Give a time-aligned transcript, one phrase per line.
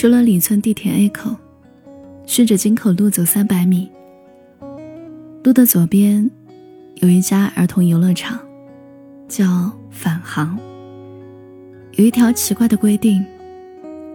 [0.00, 1.34] 出了里村地铁 A 口，
[2.24, 3.90] 顺着京口路走三百米，
[5.42, 6.30] 路的左边
[6.98, 8.38] 有一家儿童游乐场，
[9.26, 10.56] 叫返航。
[11.94, 13.26] 有一条奇怪的规定：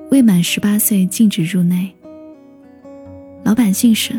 [0.10, 1.94] 未满十八岁禁止入内。
[3.44, 4.18] 老板姓沈，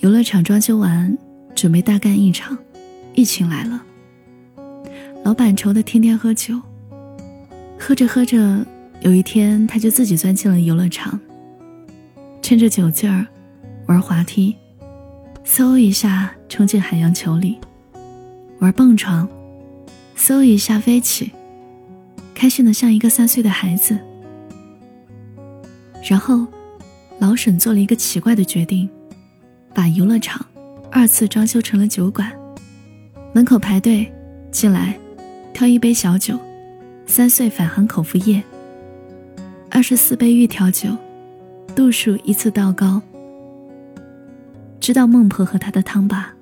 [0.00, 1.16] 游乐场装修完，
[1.54, 2.58] 准备大干一场，
[3.14, 3.82] 疫情来了。
[5.24, 6.60] 老板愁得天天喝酒，
[7.78, 8.66] 喝着喝着，
[9.02, 11.18] 有一天他就自己钻进了游乐场，
[12.40, 13.26] 趁着酒劲儿
[13.86, 14.54] 玩滑梯，
[15.44, 17.58] 嗖一下冲进海洋球里，
[18.60, 19.28] 玩蹦床，
[20.16, 21.32] 嗖一下飞起。
[22.32, 23.98] 开心的像一个三岁的孩子。
[26.08, 26.46] 然后，
[27.18, 28.88] 老沈做了一个奇怪的决定，
[29.74, 30.46] 把游乐场
[30.92, 32.32] 二次装修成了酒馆。
[33.32, 34.10] 门口排队
[34.52, 34.96] 进来，
[35.52, 36.38] 挑一杯小酒，
[37.04, 38.42] 三岁返航口服液，
[39.74, 40.90] 二十四杯玉调酒，
[41.74, 43.00] 度数依次倒高。
[44.78, 46.34] 知道孟婆和她的汤吧？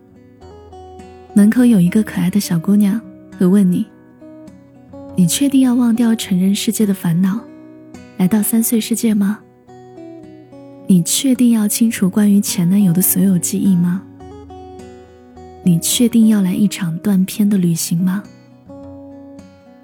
[1.32, 3.00] 门口有一个可爱的小姑娘
[3.38, 3.86] 会问你。
[5.14, 7.38] 你确定要忘掉成人世界的烦恼，
[8.16, 9.38] 来到三岁世界吗？
[10.88, 14.02] 你确定要清除关于前男友的所有记忆吗？
[15.62, 18.24] 你确定要来一场断片的旅行吗？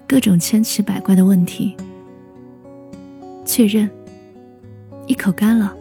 [0.09, 1.77] 各种千奇百怪的问题。
[3.47, 3.89] 确认，
[5.07, 5.75] 一口干了，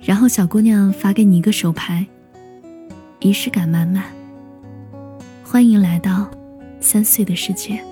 [0.00, 2.06] 然后小姑娘发给你一个手牌，
[3.18, 4.04] 仪式感满满。
[5.42, 6.30] 欢迎来到
[6.78, 7.82] 三岁的世界。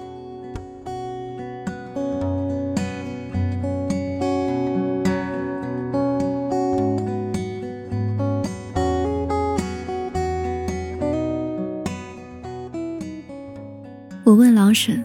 [14.25, 15.03] 我问老沈：“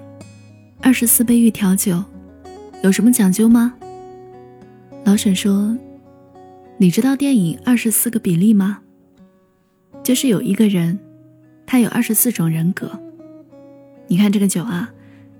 [0.81, 2.03] 二十四杯玉调酒
[2.83, 3.73] 有什么讲究吗？”
[5.03, 5.77] 老沈说
[6.77, 8.79] ：“你知道电影《二十四个比例》吗？
[10.03, 10.99] 就是有一个人，
[11.65, 12.91] 他有二十四种人格。
[14.07, 14.91] 你看这个酒啊，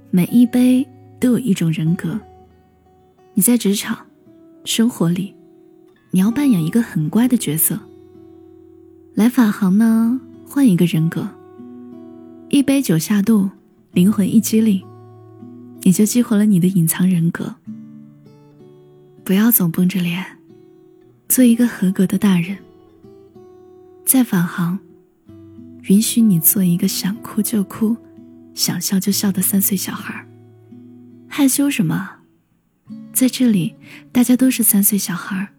[0.09, 0.88] 每一杯
[1.20, 2.20] 都有一种人格。
[3.34, 4.06] 你在职场、
[4.64, 5.36] 生活里，
[6.12, 7.78] 你要扮演一个很乖的角色。
[9.16, 11.28] 来法行呢，换一个人格，
[12.50, 13.50] 一杯酒下肚。”
[13.94, 14.84] 灵魂一激灵，
[15.83, 17.55] 你就激活了你的隐藏人格。
[19.23, 20.25] 不要总绷着脸，
[21.29, 22.57] 做一个合格的大人。
[24.05, 24.79] 在返航，
[25.83, 27.95] 允许你做一个想哭就哭、
[28.53, 30.25] 想笑就笑的三岁小孩。
[31.27, 32.09] 害羞什么？
[33.11, 33.75] 在这里，
[34.11, 35.50] 大家都是三岁小孩。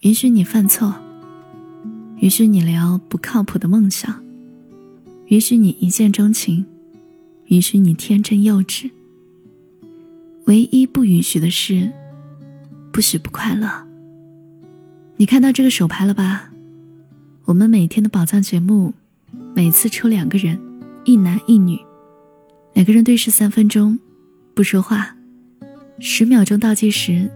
[0.00, 0.94] 允许你犯错，
[2.18, 4.22] 允许你聊不靠谱的梦想，
[5.26, 6.66] 允许你一见钟情。
[7.46, 8.90] 允许你天真幼稚，
[10.46, 11.90] 唯一不允许的是，
[12.92, 13.70] 不许不快乐。
[15.16, 16.50] 你看到这个手牌了吧？
[17.44, 18.92] 我们每天的宝藏节目，
[19.54, 20.58] 每次抽两个人，
[21.04, 21.78] 一男一女，
[22.72, 23.98] 两个人对视三分钟，
[24.54, 25.14] 不说话，
[26.00, 27.30] 十秒钟倒计时，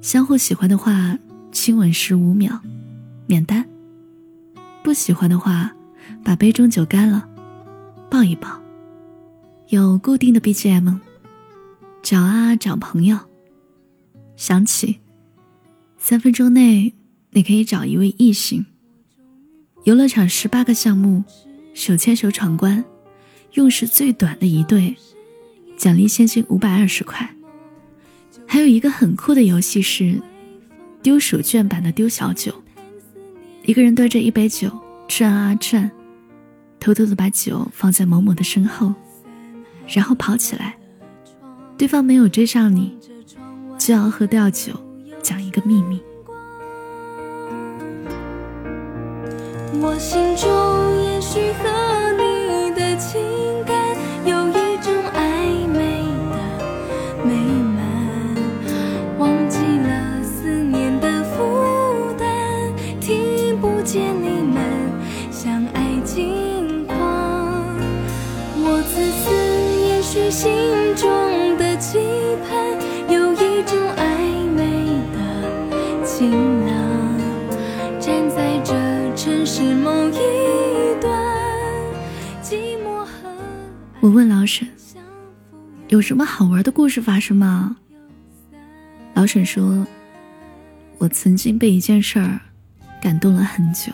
[0.00, 1.18] 相互喜欢的话，
[1.50, 2.60] 亲吻十五秒，
[3.26, 3.62] 免单；
[4.82, 5.72] 不喜欢的话，
[6.24, 7.28] 把杯中酒干了，
[8.10, 8.48] 抱一抱。
[9.68, 10.98] 有固定的 BGM，
[12.02, 13.16] 找啊找朋友，
[14.36, 14.98] 想起
[15.96, 16.92] 三分钟内
[17.30, 18.66] 你可以找一位异性。
[19.84, 21.22] 游乐场十八个项目，
[21.74, 22.84] 手牵手闯关，
[23.52, 24.96] 用时最短的一对，
[25.76, 27.36] 奖励现金五百二十块。
[28.46, 30.20] 还有一个很酷的游戏是
[31.02, 32.52] 丢手绢版的丢小酒，
[33.64, 34.68] 一个人端着一杯酒
[35.06, 35.88] 转啊转，
[36.80, 38.92] 偷偷的把酒放在某某的身后。
[39.88, 40.76] 然后跑起来，
[41.76, 42.96] 对方没有追上你，
[43.78, 44.72] 就要喝掉酒，
[45.22, 46.00] 讲一个秘密。
[49.80, 50.48] 我心中
[51.02, 51.71] 也许很
[84.02, 84.66] 我问老沈，
[85.86, 87.76] 有什么好玩的故事发生吗？
[89.14, 89.86] 老沈说，
[90.98, 92.40] 我曾经被一件事儿
[93.00, 93.92] 感动了很久。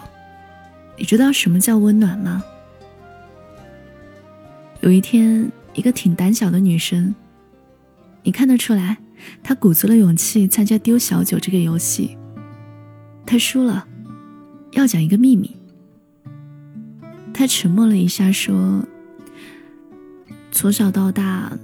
[0.97, 2.43] 你知道什么叫温暖吗？
[4.81, 5.53] 有一天。
[5.75, 7.15] 一个挺胆小的女生，
[8.25, 8.97] 你看得出来，
[9.45, 12.17] 她鼓足了勇气参加丢小九这个游戏。
[13.25, 13.87] 她输了，
[14.73, 15.55] 要讲一个秘密。
[17.33, 18.85] 她沉默了一下，说
[20.59, 21.57] ：“从小到大，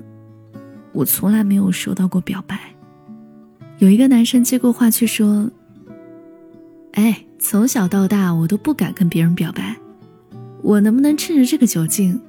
[0.93, 2.57] 我从来没有收到过表白。”
[3.79, 5.51] 有一个男生接过话去说
[6.95, 9.77] ：“哎，从小到大，我都不敢跟别人表白，
[10.63, 12.21] 我能不能趁着这个酒劲，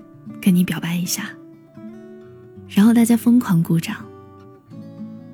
[0.41, 1.29] 跟你表白一下？”
[2.67, 3.97] 然后大家疯狂鼓掌。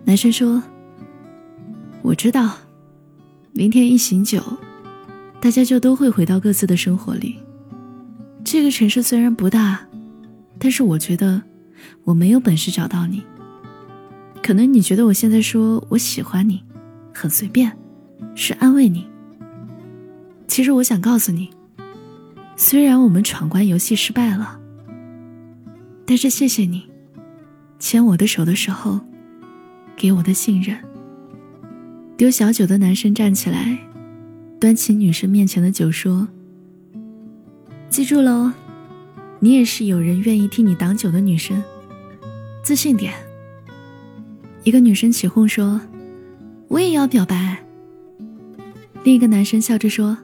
[0.04, 0.62] 男生说
[2.04, 2.58] ：“我知道，
[3.54, 4.44] 明天一醒酒，
[5.40, 7.40] 大家就都会回到各自的生活里。
[8.44, 9.88] 这个城市虽然不大，
[10.64, 11.42] 但是我觉得
[12.04, 13.24] 我没有本事找到你。
[14.44, 16.64] 可能你觉得我现在说我喜欢你，
[17.12, 17.76] 很随便，
[18.36, 19.08] 是安慰你。
[20.48, 21.50] 其实我想告诉你，
[22.56, 24.60] 虽然我们闯关游戏失败了，
[26.06, 26.88] 但是谢谢你，
[27.80, 29.02] 牵我的手的时候。”
[29.98, 30.76] 给我的信任。
[32.18, 33.78] 丢小酒的男生站起来，
[34.60, 36.28] 端起女生面前的酒说
[37.88, 38.52] ：“记住喽，
[39.44, 41.62] 你也是有人愿意替你挡酒的女生，
[42.64, 43.14] 自信点。”
[44.64, 45.82] 一个女生起哄说
[46.70, 47.58] ：“我也要表白。”
[49.04, 50.16] 另一个男生笑着说：“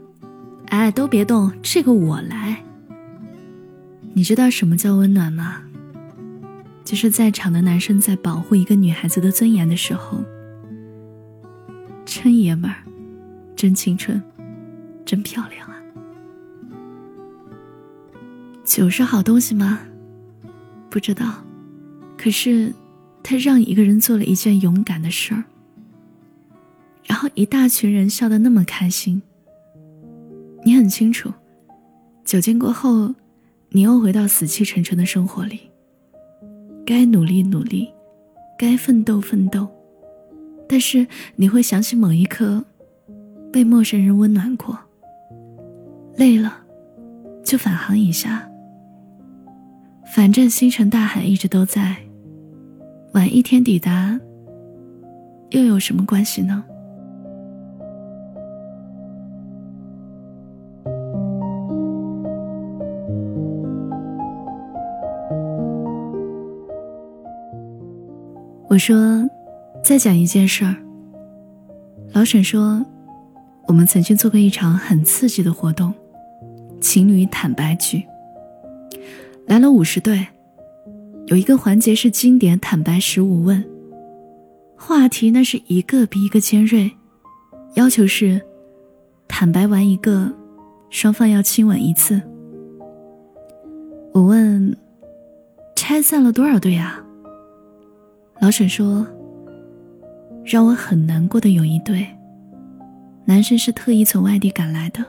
[0.69, 2.63] 哎，都别动，这个我来。”
[4.13, 5.63] 你知道什么叫温暖吗？
[6.85, 10.23] 就是在场的男生在保护一个女孩子的尊严的时候，
[12.05, 12.77] 真爷们儿，
[13.55, 14.21] 真青春，
[15.03, 15.76] 真漂亮啊！
[18.67, 19.79] 酒是好东西吗？
[20.89, 21.35] 不知道，
[22.17, 22.73] 可是
[23.23, 25.41] 他让一个人做了一件勇敢的事儿，
[27.05, 29.21] 然后一大群人笑得那么开心。
[30.65, 31.31] 你很清楚，
[32.25, 33.15] 酒精过后，
[33.69, 35.61] 你又回到死气沉沉的生活里。
[36.85, 37.87] 该努力努力，
[38.59, 39.65] 该奋斗奋斗，
[40.67, 42.65] 但是你会想起某一刻，
[43.49, 44.77] 被陌生人温暖过。
[46.17, 46.65] 累了，
[47.45, 48.46] 就返航一下。
[50.09, 51.95] 反正星辰大海一直都在，
[53.13, 54.19] 晚一天抵达，
[55.51, 56.63] 又有什么关系呢？
[68.67, 69.29] 我说
[69.83, 70.75] ：“再讲一件事儿。”
[72.13, 72.83] 老沈说
[73.67, 75.93] ：“我们曾经做过一场很刺激的活动——
[76.81, 78.03] 情侣坦白局。
[79.47, 80.27] 来了五十对，
[81.27, 83.63] 有一个环节是经典坦白十五问，
[84.75, 86.91] 话题那是一个比一个尖锐，
[87.75, 88.41] 要求是
[89.25, 90.29] 坦白完一个，
[90.89, 92.21] 双方要亲吻一次。”
[94.13, 94.75] 我问
[95.77, 97.01] ：“拆散了多少对啊？”
[98.41, 99.07] 老沈说
[100.43, 102.05] ：“让我很难过的有一对，
[103.23, 105.05] 男生是特意从外地赶来的。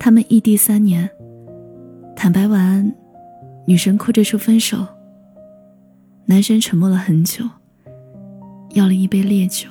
[0.00, 1.08] 他们异地三年，
[2.16, 2.92] 坦白完，
[3.66, 4.86] 女生哭着说分手。
[6.26, 7.44] 男生沉默了很久，
[8.70, 9.68] 要了一杯烈酒。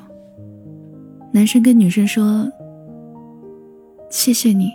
[1.32, 2.52] 男生跟女生说
[4.10, 4.72] ：‘谢谢你，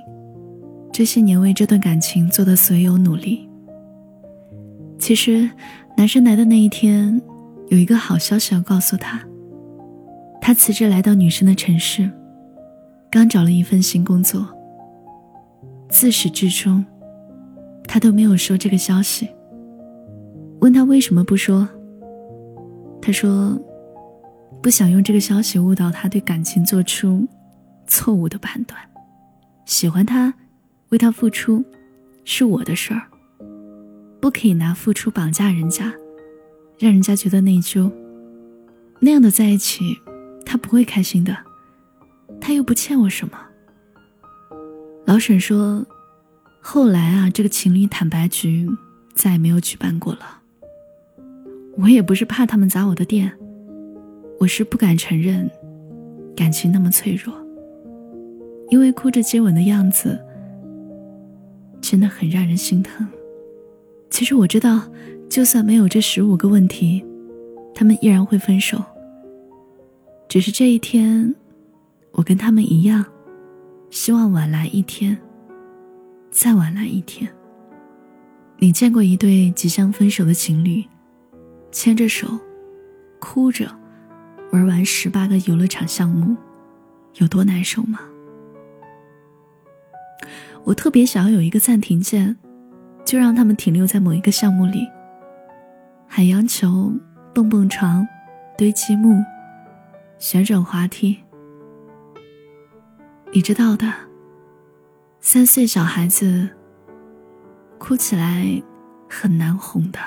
[0.92, 3.49] 这些年为这段感情做的所有努力。’
[4.99, 5.49] 其实，
[5.97, 7.21] 男生来的那一天。”
[7.71, 9.21] 有一个好消息要告诉他。
[10.40, 12.11] 他辞职来到女生的城市，
[13.11, 14.49] 刚找了一份新工作。
[15.90, 16.83] 自始至终，
[17.88, 19.28] 他都没有说这个消息。
[20.61, 21.68] 问他为什么不说，
[23.02, 23.59] 他说
[24.62, 27.26] ：“不想用这个消息误导他对感情做出
[27.87, 28.78] 错误的判断。
[29.64, 30.33] 喜欢他，
[30.90, 31.64] 为他付出，
[32.25, 33.02] 是我的事儿，
[34.21, 35.92] 不可以拿付出绑架人家。”
[36.78, 37.90] 让人家觉得内疚，
[39.00, 39.99] 那样的在一起，
[40.47, 41.37] 他不会开心的。
[42.40, 43.37] 他又不欠我什么。
[45.04, 45.85] 老沈说，
[46.70, 48.68] 后来啊，这个情侣坦白局
[49.14, 50.42] 再也没有举办过了。
[51.78, 53.32] 我也不是怕他们砸我的店，
[54.38, 55.50] 我是不敢承认，
[56.37, 57.34] 感情那么脆弱。
[58.68, 60.20] 因为哭着接吻的样子，
[61.80, 63.08] 真的很让人心疼。
[64.10, 64.82] 其实我知道。
[65.30, 67.02] 就算没有这十五个问题，
[67.75, 68.82] 他们依然会分手。
[70.28, 71.34] 只是这一天，
[72.12, 73.04] 我跟他们一样，
[73.88, 75.16] 希望晚来一天，
[76.30, 77.30] 再晚来一天。
[78.58, 80.85] 你见过一对即将分手的情侣，
[81.70, 82.26] 牵着手，
[83.18, 83.70] 哭着，
[84.52, 86.37] 玩完十八个游乐场项目，
[87.16, 88.00] 有多难受吗？
[90.64, 92.37] 我特别想要有一个暂停键，
[93.04, 94.87] 就让他们停留在某一个项目里。
[96.06, 96.92] 海洋球、
[97.32, 98.06] 蹦蹦床、
[98.56, 99.23] 堆积木、
[100.18, 101.16] 旋转滑梯。
[103.32, 103.92] 你知道的，
[105.30, 106.49] 三岁小孩子
[107.76, 108.62] 哭起来
[109.11, 109.99] 很难哄的，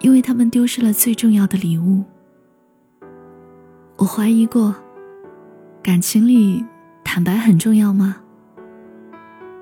[0.00, 2.04] 因为他们丢失了最重要的礼物。
[3.96, 4.74] 我怀疑过，
[5.82, 6.62] 感情里
[7.02, 8.16] 坦白很重要吗？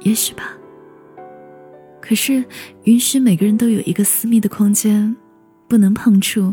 [0.00, 0.52] 也许吧。
[2.00, 2.44] 可是，
[2.82, 5.16] 允许每个人都有一个私密的空间，
[5.68, 6.52] 不能碰触，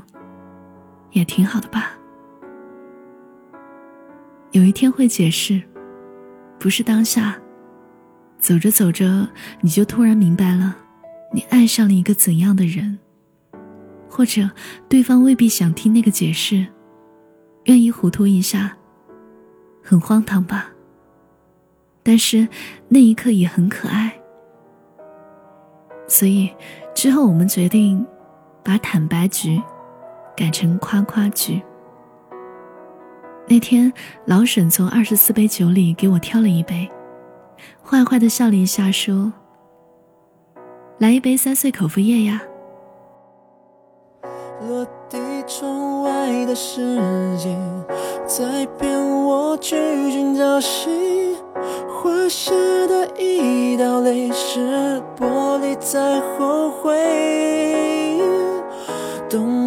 [1.14, 1.98] 也挺好的吧。
[4.52, 5.64] 有一天会解释，
[6.60, 7.40] 不是当下。
[8.38, 9.28] 走着走着，
[9.62, 10.76] 你就突然明白了，
[11.34, 12.98] 你爱上了一个怎样的人，
[14.10, 14.50] 或者
[14.88, 16.66] 对方未必想听那个解释，
[17.66, 18.78] 愿意糊涂一下，
[19.84, 20.70] 很荒唐吧？
[22.02, 22.48] 但是
[22.88, 24.18] 那一刻也很可爱。
[26.08, 26.50] 所以，
[26.96, 28.06] 之后我们决定
[28.64, 29.62] 把坦白局
[30.36, 31.62] 改成夸夸局。
[33.50, 33.92] 那天，
[34.26, 36.88] 老沈从二十四杯酒里给我挑了一杯，
[37.84, 39.34] 坏坏的笑了一下，说
[41.00, 42.40] ：“来一杯三岁口服液呀。”
[44.70, 46.96] 落地窗外的世
[47.40, 47.58] 界
[48.28, 49.76] 在骗我去
[50.12, 51.36] 寻找希
[51.88, 52.52] 画下
[52.86, 56.94] 的一道泪是玻璃在后悔，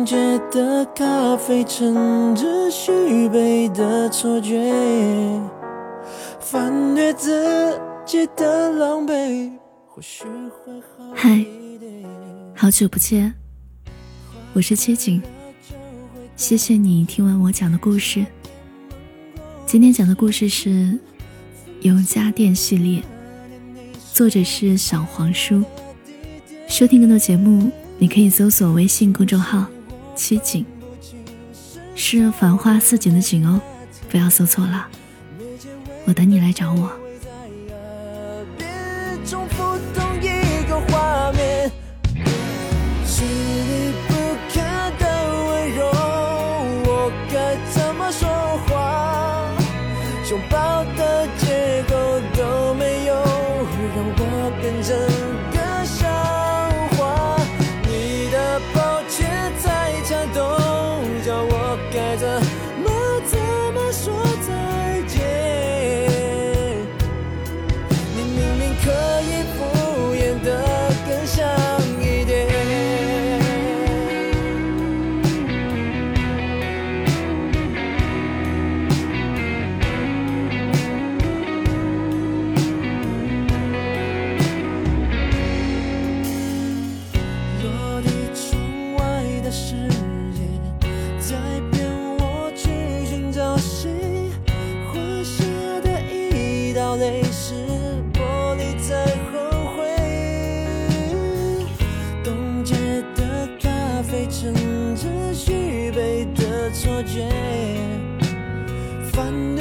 [0.02, 0.16] 冻结
[0.50, 4.60] 的咖啡盛着虚杯的错觉，
[6.40, 9.52] 反对自己的狼狈，
[9.86, 11.46] 或许会好嗨，
[12.52, 13.32] 好久不见，
[14.52, 15.22] 我是切景，
[16.34, 18.26] 谢谢你听完我讲的故事。
[19.66, 20.98] 今天讲的故事是。
[21.82, 23.02] 有家电系列，
[24.12, 25.64] 作者是小黄书。
[26.68, 29.66] 收听更多节目，你可以搜索微信公众号
[30.14, 30.64] “七景”，
[31.94, 33.60] 是繁花似锦的锦哦，
[34.10, 34.88] 不要搜错了。
[36.04, 36.92] 我等你来找我。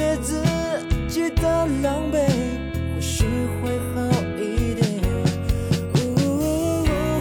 [0.02, 0.42] 给自
[1.08, 2.26] 己的狼狈
[2.92, 3.24] 或许
[3.62, 4.02] 会好
[4.36, 4.84] 一点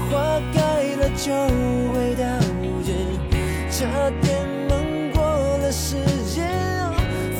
[0.10, 0.60] 花开
[0.96, 1.32] 了就
[1.94, 2.26] 会凋
[2.84, 2.90] 谢
[3.70, 4.26] 差点
[4.68, 4.72] 漫
[5.14, 5.22] 过
[5.60, 5.96] 了时
[6.26, 6.50] 间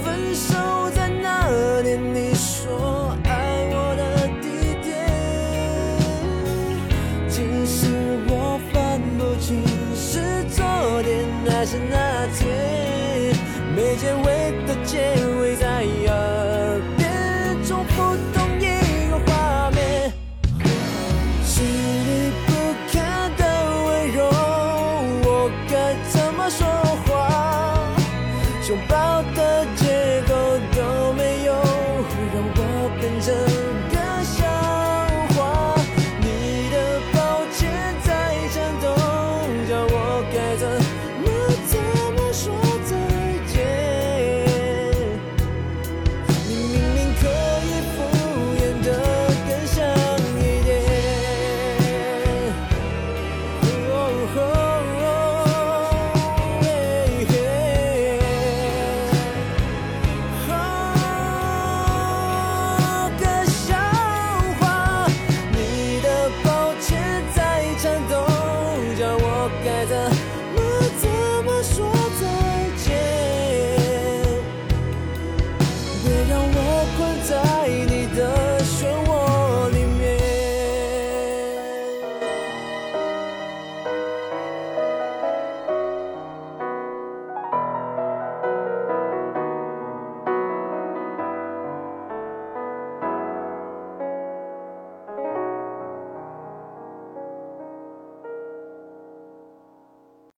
[0.04, 1.50] 分手在那
[1.82, 4.46] 年你说爱我的地
[4.84, 4.90] 点
[7.28, 7.88] 其实
[8.28, 9.64] 我分不清
[9.96, 10.64] 是昨
[11.02, 13.34] 天还是那天
[13.76, 15.31] 没结尾的结